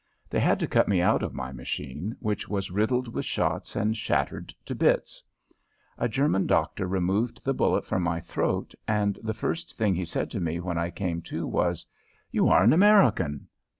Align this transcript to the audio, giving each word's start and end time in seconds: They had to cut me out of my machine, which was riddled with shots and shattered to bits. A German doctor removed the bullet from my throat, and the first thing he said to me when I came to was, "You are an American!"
They 0.31 0.39
had 0.39 0.59
to 0.61 0.67
cut 0.67 0.87
me 0.87 0.99
out 0.99 1.21
of 1.21 1.35
my 1.35 1.51
machine, 1.51 2.15
which 2.19 2.49
was 2.49 2.71
riddled 2.71 3.07
with 3.07 3.23
shots 3.23 3.75
and 3.75 3.95
shattered 3.95 4.51
to 4.65 4.73
bits. 4.73 5.21
A 5.95 6.09
German 6.09 6.47
doctor 6.47 6.87
removed 6.87 7.43
the 7.43 7.53
bullet 7.53 7.85
from 7.85 8.01
my 8.01 8.19
throat, 8.19 8.73
and 8.87 9.19
the 9.21 9.35
first 9.35 9.77
thing 9.77 9.93
he 9.93 10.05
said 10.05 10.31
to 10.31 10.39
me 10.39 10.59
when 10.59 10.79
I 10.79 10.89
came 10.89 11.21
to 11.29 11.45
was, 11.45 11.85
"You 12.31 12.47
are 12.49 12.63
an 12.63 12.73
American!" 12.73 13.47